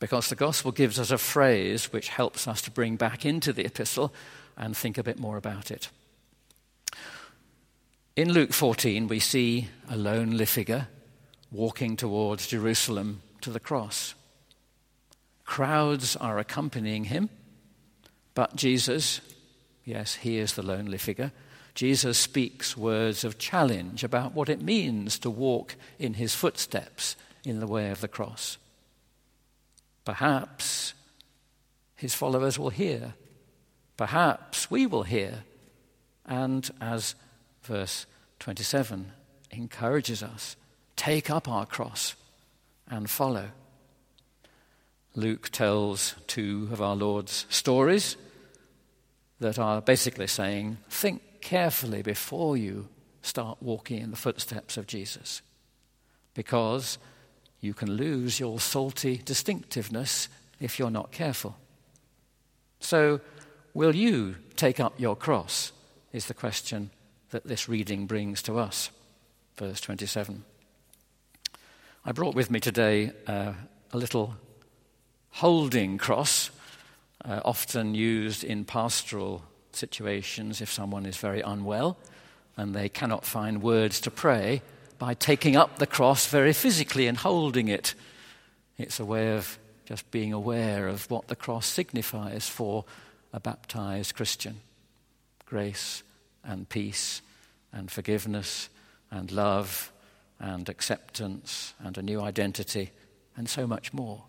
because 0.00 0.28
the 0.28 0.34
gospel 0.34 0.72
gives 0.72 0.98
us 0.98 1.10
a 1.10 1.18
phrase 1.18 1.92
which 1.92 2.08
helps 2.08 2.48
us 2.48 2.62
to 2.62 2.70
bring 2.70 2.96
back 2.96 3.24
into 3.24 3.52
the 3.52 3.64
epistle 3.64 4.12
and 4.56 4.76
think 4.76 4.98
a 4.98 5.02
bit 5.02 5.18
more 5.18 5.36
about 5.36 5.70
it. 5.70 5.88
In 8.16 8.32
Luke 8.32 8.52
14, 8.52 9.06
we 9.06 9.20
see 9.20 9.68
a 9.88 9.96
lonely 9.96 10.44
figure 10.44 10.88
walking 11.50 11.96
towards 11.96 12.46
Jerusalem 12.46 13.22
to 13.42 13.50
the 13.50 13.60
cross. 13.60 14.14
Crowds 15.44 16.16
are 16.16 16.38
accompanying 16.38 17.04
him, 17.04 17.28
but 18.34 18.56
Jesus, 18.56 19.20
yes, 19.84 20.16
he 20.16 20.38
is 20.38 20.54
the 20.54 20.62
lonely 20.62 20.98
figure. 20.98 21.32
Jesus 21.74 22.18
speaks 22.18 22.76
words 22.76 23.24
of 23.24 23.38
challenge 23.38 24.04
about 24.04 24.34
what 24.34 24.48
it 24.48 24.60
means 24.60 25.18
to 25.20 25.30
walk 25.30 25.76
in 25.98 26.14
his 26.14 26.34
footsteps 26.34 27.16
in 27.44 27.60
the 27.60 27.66
way 27.66 27.90
of 27.90 28.00
the 28.00 28.08
cross. 28.08 28.58
Perhaps 30.04 30.94
his 31.96 32.14
followers 32.14 32.58
will 32.58 32.70
hear. 32.70 33.14
Perhaps 33.96 34.70
we 34.70 34.86
will 34.86 35.04
hear. 35.04 35.44
And 36.26 36.68
as 36.80 37.14
verse 37.62 38.06
27 38.40 39.12
encourages 39.50 40.22
us, 40.22 40.56
take 40.96 41.30
up 41.30 41.48
our 41.48 41.66
cross 41.66 42.14
and 42.88 43.08
follow. 43.08 43.48
Luke 45.14 45.50
tells 45.50 46.14
two 46.26 46.68
of 46.72 46.82
our 46.82 46.96
Lord's 46.96 47.46
stories 47.48 48.16
that 49.42 49.58
are 49.58 49.80
basically 49.80 50.26
saying, 50.26 50.78
think 50.88 51.22
carefully 51.40 52.02
before 52.02 52.56
you 52.56 52.88
start 53.22 53.58
walking 53.60 53.98
in 54.00 54.10
the 54.10 54.16
footsteps 54.16 54.76
of 54.76 54.86
Jesus. 54.86 55.42
Because 56.34 56.98
you 57.60 57.74
can 57.74 57.92
lose 57.92 58.40
your 58.40 58.58
salty 58.58 59.20
distinctiveness 59.24 60.28
if 60.60 60.78
you're 60.78 60.90
not 60.90 61.12
careful. 61.12 61.56
So, 62.80 63.20
will 63.74 63.94
you 63.94 64.36
take 64.56 64.80
up 64.80 64.98
your 64.98 65.16
cross? 65.16 65.72
Is 66.12 66.26
the 66.26 66.34
question 66.34 66.90
that 67.32 67.44
this 67.44 67.68
reading 67.68 68.06
brings 68.06 68.42
to 68.42 68.58
us. 68.58 68.90
Verse 69.56 69.80
27. 69.80 70.44
I 72.04 72.12
brought 72.12 72.34
with 72.34 72.50
me 72.50 72.60
today 72.60 73.12
uh, 73.26 73.54
a 73.92 73.96
little 73.96 74.34
holding 75.30 75.98
cross, 75.98 76.50
uh, 77.24 77.40
often 77.44 77.94
used 77.94 78.44
in 78.44 78.64
pastoral 78.64 79.42
situations 79.72 80.60
if 80.60 80.70
someone 80.70 81.06
is 81.06 81.16
very 81.16 81.40
unwell 81.40 81.96
and 82.56 82.74
they 82.74 82.88
cannot 82.88 83.24
find 83.24 83.62
words 83.62 84.00
to 84.00 84.10
pray 84.10 84.62
by 84.98 85.14
taking 85.14 85.56
up 85.56 85.78
the 85.78 85.86
cross 85.86 86.26
very 86.26 86.52
physically 86.52 87.06
and 87.06 87.18
holding 87.18 87.68
it. 87.68 87.94
It's 88.78 89.00
a 89.00 89.04
way 89.04 89.34
of 89.36 89.58
just 89.84 90.10
being 90.10 90.32
aware 90.32 90.88
of 90.88 91.10
what 91.10 91.28
the 91.28 91.36
cross 91.36 91.66
signifies 91.66 92.48
for 92.48 92.84
a 93.32 93.40
baptized 93.40 94.14
Christian 94.14 94.60
grace 95.46 96.02
and 96.44 96.66
peace 96.68 97.20
and 97.72 97.90
forgiveness 97.90 98.70
and 99.10 99.30
love 99.30 99.92
and 100.40 100.68
acceptance 100.68 101.74
and 101.78 101.98
a 101.98 102.02
new 102.02 102.20
identity 102.20 102.90
and 103.36 103.48
so 103.48 103.66
much 103.66 103.92
more. 103.92 104.22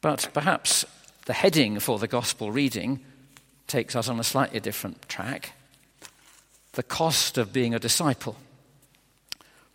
But 0.00 0.28
perhaps 0.32 0.84
the 1.26 1.32
heading 1.32 1.80
for 1.80 1.98
the 1.98 2.08
gospel 2.08 2.52
reading 2.52 3.00
takes 3.66 3.96
us 3.96 4.08
on 4.08 4.20
a 4.20 4.24
slightly 4.24 4.60
different 4.60 5.08
track 5.08 5.52
the 6.74 6.82
cost 6.82 7.38
of 7.38 7.52
being 7.52 7.74
a 7.74 7.78
disciple, 7.78 8.36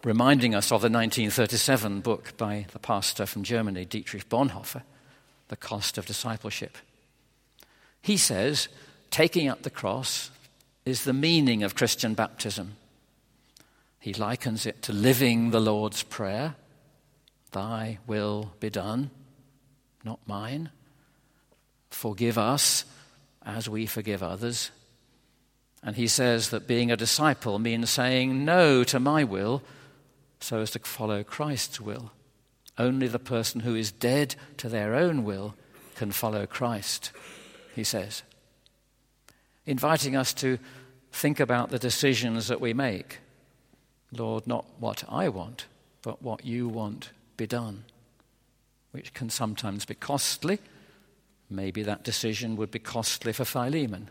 reminding 0.03 0.53
us 0.53 0.65
of 0.65 0.81
the 0.81 0.89
1937 0.89 2.01
book 2.01 2.35
by 2.37 2.65
the 2.71 2.79
pastor 2.79 3.25
from 3.25 3.43
Germany, 3.43 3.85
Dietrich 3.85 4.29
Bonhoeffer, 4.29 4.83
The 5.47 5.55
Cost 5.55 5.97
of 5.97 6.05
Discipleship. 6.05 6.77
He 8.01 8.17
says, 8.17 8.67
taking 9.11 9.47
up 9.47 9.63
the 9.63 9.69
cross 9.69 10.29
is 10.85 11.03
the 11.03 11.13
meaning 11.13 11.63
of 11.63 11.75
Christian 11.75 12.13
baptism. 12.13 12.75
He 13.99 14.13
likens 14.13 14.65
it 14.65 14.81
to 14.83 14.93
living 14.93 15.51
the 15.51 15.61
Lord's 15.61 16.03
Prayer 16.03 16.55
Thy 17.51 17.97
will 18.05 18.51
be 18.59 18.69
done, 18.69 19.09
not 20.03 20.19
mine. 20.27 20.69
Forgive 21.89 22.37
us 22.37 22.85
as 23.45 23.69
we 23.69 23.85
forgive 23.85 24.21
others. 24.21 24.71
And 25.81 25.95
he 25.95 26.07
says 26.07 26.49
that 26.49 26.67
being 26.67 26.91
a 26.91 26.97
disciple 26.97 27.59
means 27.59 27.89
saying 27.89 28.43
no 28.43 28.83
to 28.85 28.99
my 28.99 29.23
will 29.23 29.61
so 30.39 30.59
as 30.59 30.71
to 30.71 30.79
follow 30.79 31.23
Christ's 31.23 31.79
will. 31.79 32.11
Only 32.77 33.07
the 33.07 33.19
person 33.19 33.61
who 33.61 33.75
is 33.75 33.91
dead 33.91 34.35
to 34.57 34.69
their 34.69 34.95
own 34.95 35.23
will 35.23 35.55
can 35.95 36.11
follow 36.11 36.45
Christ, 36.45 37.11
he 37.75 37.83
says. 37.83 38.23
Inviting 39.65 40.15
us 40.15 40.33
to 40.35 40.57
think 41.11 41.39
about 41.39 41.69
the 41.69 41.79
decisions 41.79 42.47
that 42.47 42.61
we 42.61 42.73
make. 42.73 43.19
Lord, 44.11 44.47
not 44.47 44.65
what 44.79 45.03
I 45.09 45.29
want, 45.29 45.65
but 46.01 46.21
what 46.21 46.45
you 46.45 46.67
want 46.67 47.11
be 47.37 47.47
done, 47.47 47.83
which 48.91 49.13
can 49.13 49.29
sometimes 49.29 49.85
be 49.85 49.95
costly. 49.95 50.59
Maybe 51.49 51.83
that 51.83 52.03
decision 52.03 52.55
would 52.57 52.71
be 52.71 52.79
costly 52.79 53.33
for 53.33 53.45
Philemon. 53.45 54.09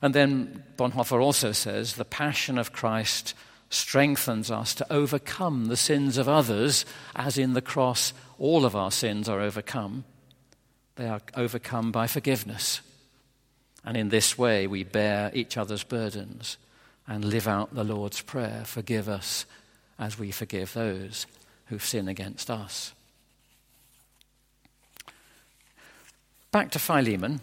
And 0.00 0.14
then 0.14 0.64
Bonhoeffer 0.76 1.22
also 1.22 1.52
says 1.52 1.94
the 1.94 2.04
passion 2.04 2.58
of 2.58 2.72
Christ 2.72 3.34
strengthens 3.70 4.50
us 4.50 4.74
to 4.76 4.92
overcome 4.92 5.66
the 5.66 5.76
sins 5.76 6.18
of 6.18 6.28
others, 6.28 6.84
as 7.14 7.36
in 7.36 7.54
the 7.54 7.60
cross 7.60 8.12
all 8.38 8.64
of 8.64 8.76
our 8.76 8.90
sins 8.90 9.28
are 9.28 9.40
overcome. 9.40 10.04
They 10.96 11.08
are 11.08 11.20
overcome 11.34 11.92
by 11.92 12.06
forgiveness. 12.06 12.80
And 13.84 13.96
in 13.96 14.08
this 14.08 14.38
way, 14.38 14.66
we 14.66 14.84
bear 14.84 15.30
each 15.34 15.56
other's 15.56 15.84
burdens 15.84 16.58
and 17.06 17.24
live 17.24 17.46
out 17.46 17.74
the 17.74 17.84
Lord's 17.84 18.20
Prayer 18.20 18.62
forgive 18.64 19.08
us 19.08 19.46
as 19.98 20.18
we 20.18 20.30
forgive 20.30 20.72
those 20.72 21.26
who 21.66 21.78
sin 21.78 22.08
against 22.08 22.50
us. 22.50 22.92
Back 26.56 26.70
to 26.70 26.78
Philemon, 26.78 27.42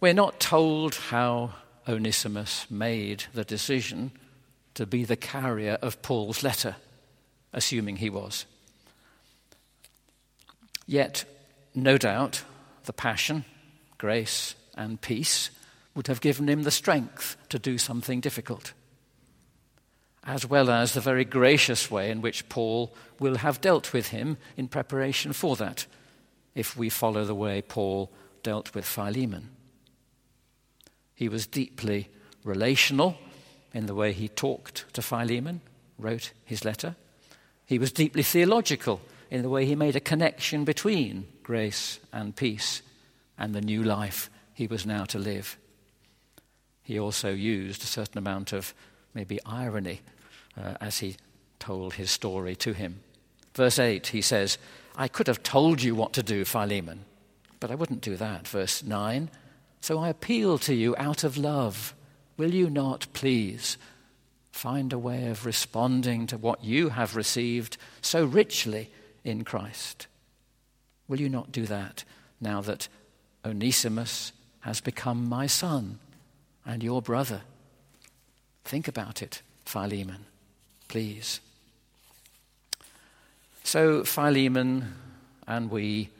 we're 0.00 0.12
not 0.12 0.40
told 0.40 0.96
how 0.96 1.52
Onesimus 1.86 2.68
made 2.68 3.22
the 3.32 3.44
decision 3.44 4.10
to 4.74 4.84
be 4.84 5.04
the 5.04 5.14
carrier 5.14 5.78
of 5.80 6.02
Paul's 6.02 6.42
letter, 6.42 6.74
assuming 7.52 7.98
he 7.98 8.10
was. 8.10 8.46
Yet, 10.88 11.24
no 11.72 11.98
doubt, 11.98 12.42
the 12.86 12.92
passion, 12.92 13.44
grace, 13.96 14.56
and 14.74 15.00
peace 15.00 15.50
would 15.94 16.08
have 16.08 16.20
given 16.20 16.48
him 16.48 16.64
the 16.64 16.72
strength 16.72 17.36
to 17.50 17.60
do 17.60 17.78
something 17.78 18.18
difficult, 18.18 18.72
as 20.24 20.44
well 20.44 20.68
as 20.68 20.94
the 20.94 21.00
very 21.00 21.24
gracious 21.24 21.92
way 21.92 22.10
in 22.10 22.22
which 22.22 22.48
Paul 22.48 22.92
will 23.20 23.36
have 23.36 23.60
dealt 23.60 23.92
with 23.92 24.08
him 24.08 24.36
in 24.56 24.66
preparation 24.66 25.32
for 25.32 25.54
that, 25.54 25.86
if 26.56 26.76
we 26.76 26.88
follow 26.88 27.24
the 27.24 27.36
way 27.36 27.62
Paul 27.62 28.10
dealt 28.42 28.74
with 28.74 28.84
Philemon. 28.84 29.50
He 31.14 31.28
was 31.28 31.46
deeply 31.46 32.08
relational 32.44 33.16
in 33.72 33.86
the 33.86 33.94
way 33.94 34.12
he 34.12 34.28
talked 34.28 34.92
to 34.94 35.02
Philemon, 35.02 35.60
wrote 35.98 36.32
his 36.44 36.64
letter. 36.64 36.96
He 37.66 37.78
was 37.78 37.92
deeply 37.92 38.22
theological 38.22 39.00
in 39.30 39.42
the 39.42 39.48
way 39.48 39.66
he 39.66 39.76
made 39.76 39.96
a 39.96 40.00
connection 40.00 40.64
between 40.64 41.26
grace 41.42 42.00
and 42.12 42.34
peace 42.34 42.82
and 43.38 43.54
the 43.54 43.60
new 43.60 43.82
life 43.82 44.30
he 44.54 44.66
was 44.66 44.86
now 44.86 45.04
to 45.04 45.18
live. 45.18 45.58
He 46.82 46.98
also 46.98 47.30
used 47.30 47.82
a 47.82 47.86
certain 47.86 48.18
amount 48.18 48.52
of 48.52 48.74
maybe 49.12 49.38
irony 49.44 50.00
uh, 50.56 50.74
as 50.80 50.98
he 50.98 51.16
told 51.58 51.94
his 51.94 52.10
story 52.10 52.56
to 52.56 52.72
him. 52.72 53.00
Verse 53.54 53.78
8, 53.78 54.06
he 54.08 54.22
says, 54.22 54.56
I 54.96 55.08
could 55.08 55.26
have 55.26 55.42
told 55.42 55.82
you 55.82 55.94
what 55.94 56.12
to 56.14 56.22
do, 56.22 56.44
Philemon, 56.44 57.04
but 57.60 57.70
I 57.70 57.74
wouldn't 57.74 58.00
do 58.00 58.16
that. 58.16 58.46
Verse 58.46 58.82
9, 58.82 59.30
so 59.80 59.98
I 59.98 60.08
appeal 60.08 60.58
to 60.58 60.74
you 60.74 60.94
out 60.96 61.24
of 61.24 61.36
love. 61.36 61.94
Will 62.36 62.54
you 62.54 62.70
not, 62.70 63.06
please, 63.12 63.76
find 64.52 64.92
a 64.92 64.98
way 64.98 65.28
of 65.28 65.46
responding 65.46 66.26
to 66.26 66.36
what 66.36 66.64
you 66.64 66.90
have 66.90 67.16
received 67.16 67.76
so 68.00 68.24
richly 68.24 68.90
in 69.24 69.44
Christ? 69.44 70.06
Will 71.06 71.20
you 71.20 71.28
not 71.28 71.52
do 71.52 71.64
that 71.66 72.04
now 72.40 72.60
that 72.62 72.88
Onesimus 73.44 74.32
has 74.60 74.80
become 74.80 75.28
my 75.28 75.46
son 75.46 75.98
and 76.66 76.82
your 76.82 77.00
brother? 77.00 77.42
Think 78.64 78.88
about 78.88 79.22
it, 79.22 79.42
Philemon, 79.64 80.26
please. 80.88 81.40
So, 83.64 84.04
Philemon 84.04 84.94
and 85.46 85.70
we 85.70 86.10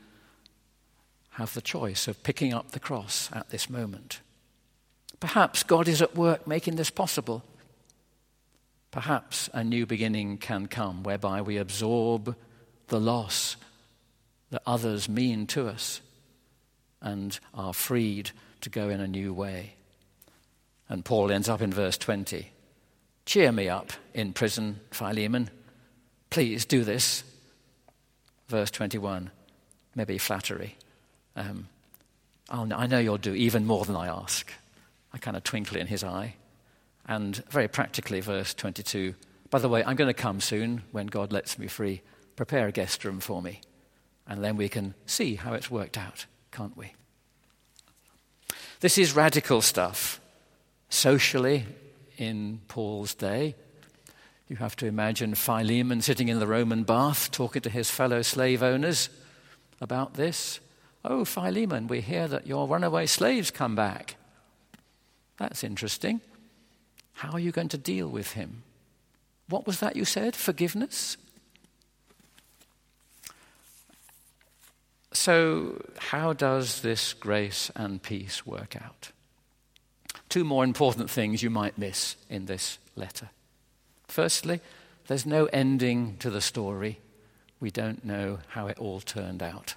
have 1.39 1.55
the 1.55 1.61
choice 1.61 2.09
of 2.09 2.21
picking 2.25 2.53
up 2.53 2.73
the 2.73 2.81
cross 2.81 3.31
at 3.33 3.49
this 3.51 3.71
moment. 3.71 4.21
Perhaps 5.21 5.63
God 5.63 5.87
is 5.87 6.03
at 6.03 6.17
work 6.17 6.49
making 6.49 6.75
this 6.75 6.91
possible. 6.91 7.45
Perhaps 8.91 9.49
a 9.53 9.63
new 9.63 9.87
beginning 9.87 10.39
can 10.39 10.67
come 10.67 11.05
whereby 11.05 11.41
we 11.41 11.57
absorb 11.57 12.35
the 12.89 12.99
loss 12.99 13.57
that 14.51 14.63
others 14.67 15.09
mean 15.09 15.47
to 15.47 15.69
us 15.69 16.01
and 17.01 17.39
are 17.55 17.73
freed 17.73 18.33
to 18.61 18.69
go 18.69 18.89
in 18.89 19.01
a 19.01 19.07
new 19.07 19.33
way. 19.33 19.75
And 20.89 21.05
Paul 21.05 21.31
ends 21.31 21.49
up 21.49 21.63
in 21.63 21.73
verse 21.73 21.97
20 21.97 22.51
Cheer 23.27 23.53
me 23.53 23.69
up 23.69 23.93
in 24.13 24.33
prison, 24.33 24.81
Philemon. 24.91 25.51
Please 26.31 26.65
do 26.65 26.83
this. 26.83 27.23
Verse 28.49 28.73
21 28.73 29.31
maybe 29.95 30.19
flattery 30.19 30.77
um, 31.39 31.69
i 32.51 32.87
know 32.87 32.99
you'll 32.99 33.19
do 33.19 33.35
even 33.35 33.67
more 33.67 33.85
than 33.85 33.97
I 33.97 34.09
ask. 34.09 34.53
I 35.13 35.19
kind 35.19 35.37
of 35.37 35.45
twinkle 35.45 35.77
in 35.77 35.87
his 35.87 36.05
eye. 36.05 36.35
And 37.07 37.37
very 37.51 37.69
practically, 37.69 38.21
verse 38.21 38.55
22 38.55 39.15
By 39.51 39.59
the 39.59 39.69
way, 39.69 39.83
I'm 39.85 39.97
going 39.97 40.09
to 40.09 40.15
come 40.15 40.41
soon 40.41 40.83
when 40.93 41.07
God 41.07 41.33
lets 41.33 41.59
me 41.59 41.67
free. 41.67 42.03
Prepare 42.37 42.69
a 42.69 42.73
guest 42.73 43.05
room 43.05 43.21
for 43.21 43.43
me. 43.43 43.61
And 44.27 44.45
then 44.45 44.57
we 44.57 44.69
can 44.69 44.95
see 45.07 45.37
how 45.37 45.55
it's 45.55 45.71
worked 45.71 45.97
out, 45.97 46.27
can't 46.53 46.77
we? 46.77 46.93
This 48.81 48.99
is 48.99 49.17
radical 49.17 49.63
stuff. 49.63 50.21
Socially, 50.91 51.67
in 52.19 52.61
Paul's 52.69 53.15
day, 53.15 53.55
you 54.49 54.57
have 54.57 54.77
to 54.77 54.87
imagine 54.87 55.35
Philemon 55.35 56.01
sitting 56.01 56.29
in 56.29 56.39
the 56.39 56.47
Roman 56.47 56.83
bath 56.85 57.31
talking 57.31 57.63
to 57.63 57.71
his 57.71 57.91
fellow 57.91 58.23
slave 58.23 58.63
owners 58.63 59.09
about 59.81 60.15
this. 60.15 60.61
Oh, 61.11 61.25
Philemon, 61.25 61.87
we 61.87 62.03
hear 62.03 62.29
that 62.29 62.47
your 62.47 62.69
runaway 62.69 63.07
slaves 63.07 63.51
come 63.51 63.75
back. 63.75 64.17
That's 65.39 65.65
interesting. 65.65 66.21
How 67.15 67.33
are 67.33 67.41
you 67.41 67.51
going 67.51 67.71
to 67.71 67.79
deal 67.79 68.09
with 68.09 68.33
him? 68.33 68.63
What 69.49 69.67
was 69.67 69.81
that 69.81 69.97
you 69.97 70.05
said? 70.05 70.37
Forgiveness? 70.37 71.17
So, 75.13 75.83
how 75.97 76.35
does 76.35 76.83
this 76.83 77.15
grace 77.15 77.71
and 77.75 78.03
peace 78.03 78.45
work 78.45 78.77
out? 78.77 79.11
Two 80.29 80.45
more 80.45 80.63
important 80.63 81.09
things 81.09 81.43
you 81.43 81.49
might 81.49 81.79
miss 81.79 82.17
in 82.29 82.45
this 82.45 82.79
letter. 82.97 83.31
Firstly, 84.09 84.61
there's 85.07 85.25
no 85.25 85.47
ending 85.47 86.19
to 86.19 86.29
the 86.29 86.43
story. 86.43 86.99
We 87.61 87.71
don't 87.71 88.05
know 88.05 88.41
how 88.49 88.67
it 88.67 88.79
all 88.79 89.01
turned 89.01 89.43
out. 89.43 89.75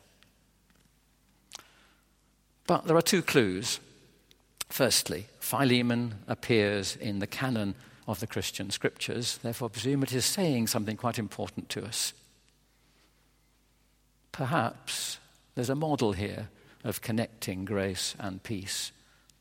But 2.68 2.86
there 2.86 2.96
are 2.96 3.02
two 3.02 3.22
clues. 3.22 3.80
Firstly, 4.70 5.28
Philemon 5.40 6.16
appears 6.28 6.96
in 6.96 7.20
the 7.20 7.28
canon 7.28 7.76
of 8.08 8.20
the 8.20 8.28
Christian 8.28 8.70
scriptures, 8.70 9.40
therefore, 9.44 9.70
presume 9.70 10.04
it 10.04 10.14
is 10.14 10.26
saying 10.26 10.68
something 10.68 10.98
quite 10.98 11.20
important 11.20 11.70
to 11.70 11.84
us. 11.84 12.14
Perhaps 14.32 15.20
there's 15.56 15.70
a 15.70 15.76
model 15.76 16.14
here 16.14 16.50
of 16.84 17.02
connecting 17.02 17.66
grace 17.66 18.16
and 18.20 18.42
peace 18.44 18.92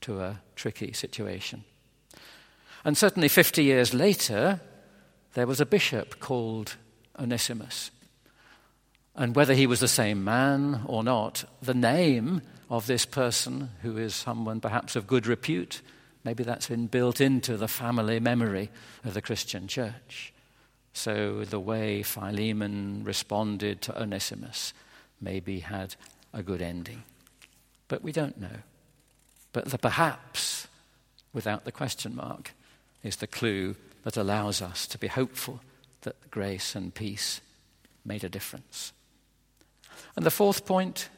to 0.02 0.20
a 0.20 0.40
tricky 0.56 0.92
situation. 0.92 1.64
And 2.84 2.96
certainly 2.96 3.28
50 3.28 3.62
years 3.62 3.94
later, 3.94 4.60
there 5.34 5.46
was 5.46 5.60
a 5.60 5.66
bishop 5.66 6.18
called 6.18 6.76
Onesimus. 7.18 7.90
And 9.20 9.36
whether 9.36 9.52
he 9.52 9.66
was 9.66 9.80
the 9.80 9.86
same 9.86 10.24
man 10.24 10.80
or 10.86 11.04
not, 11.04 11.44
the 11.60 11.74
name 11.74 12.40
of 12.70 12.86
this 12.86 13.04
person, 13.04 13.68
who 13.82 13.98
is 13.98 14.14
someone 14.14 14.62
perhaps 14.62 14.96
of 14.96 15.06
good 15.06 15.26
repute, 15.26 15.82
maybe 16.24 16.42
that's 16.42 16.68
been 16.68 16.86
built 16.86 17.20
into 17.20 17.58
the 17.58 17.68
family 17.68 18.18
memory 18.18 18.70
of 19.04 19.12
the 19.12 19.20
Christian 19.20 19.68
church. 19.68 20.32
So 20.94 21.44
the 21.44 21.60
way 21.60 22.02
Philemon 22.02 23.04
responded 23.04 23.82
to 23.82 24.02
Onesimus 24.02 24.72
maybe 25.20 25.58
had 25.58 25.96
a 26.32 26.42
good 26.42 26.62
ending. 26.62 27.02
But 27.88 28.02
we 28.02 28.12
don't 28.12 28.40
know. 28.40 28.62
But 29.52 29.66
the 29.66 29.76
perhaps, 29.76 30.66
without 31.34 31.66
the 31.66 31.72
question 31.72 32.16
mark, 32.16 32.54
is 33.02 33.16
the 33.16 33.26
clue 33.26 33.76
that 34.02 34.16
allows 34.16 34.62
us 34.62 34.86
to 34.86 34.96
be 34.96 35.08
hopeful 35.08 35.60
that 36.00 36.30
grace 36.30 36.74
and 36.74 36.94
peace 36.94 37.42
made 38.02 38.24
a 38.24 38.30
difference. 38.30 38.94
And 40.16 40.24
the 40.24 40.30
fourth 40.30 40.66
point 40.66 41.08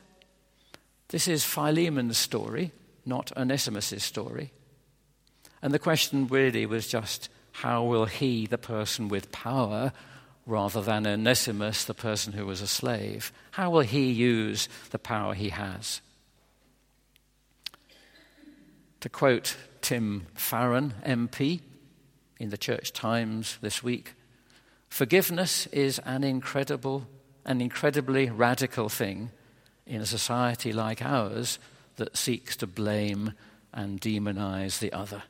this 1.09 1.29
is 1.29 1.45
Philemon's 1.45 2.17
story, 2.17 2.73
not 3.05 3.37
Onesimus' 3.37 4.03
story. 4.03 4.51
And 5.61 5.73
the 5.73 5.79
question 5.79 6.27
really 6.27 6.65
was 6.65 6.89
just 6.89 7.29
how 7.53 7.85
will 7.85 8.07
he, 8.07 8.47
the 8.47 8.57
person 8.57 9.09
with 9.09 9.31
power, 9.31 9.93
rather 10.47 10.81
than 10.81 11.07
Onesimus, 11.07 11.85
the 11.85 11.95
person 11.95 12.33
who 12.33 12.47
was 12.47 12.63
a 12.63 12.67
slave, 12.67 13.31
how 13.53 13.71
will 13.71 13.83
he 13.83 14.11
use 14.11 14.69
the 14.91 14.99
power 14.99 15.35
he 15.35 15.51
has? 15.51 16.01
To 19.01 19.09
quote 19.09 19.57
Tim 19.83 20.27
Farron, 20.35 20.95
MP, 21.05 21.61
in 22.39 22.51
the 22.51 22.59
Church 22.59 22.93
Times 22.93 23.59
this 23.61 23.83
week, 23.83 24.15
forgiveness 24.89 25.67
is 25.67 25.99
an 26.01 26.25
incredible, 26.25 27.07
an 27.45 27.61
incredibly 27.61 28.31
radical 28.31 28.89
thing 28.89 29.31
in 29.87 30.01
a 30.01 30.07
society 30.07 30.73
like 30.73 31.03
ours 31.03 31.59
that 31.97 32.17
seeks 32.17 32.57
to 32.57 32.67
blame 32.67 33.33
and 33.73 34.01
demonize 34.01 34.79
the 34.79 34.93
other. 34.93 35.23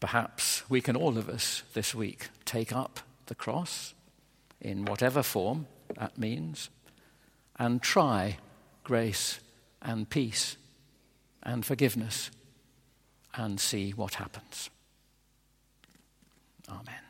Perhaps 0.00 0.68
we 0.70 0.80
can 0.80 0.96
all 0.96 1.18
of 1.18 1.28
us 1.28 1.62
this 1.74 1.94
week 1.94 2.28
take 2.44 2.72
up 2.72 3.00
the 3.26 3.34
cross 3.34 3.94
in 4.60 4.84
whatever 4.84 5.22
form 5.22 5.66
that 5.96 6.16
means 6.16 6.70
and 7.58 7.82
try 7.82 8.38
grace 8.84 9.40
and 9.82 10.08
peace 10.08 10.56
and 11.42 11.64
forgiveness 11.66 12.30
and 13.34 13.58
see 13.60 13.90
what 13.90 14.14
happens. 14.14 14.70
Amen. 16.68 17.07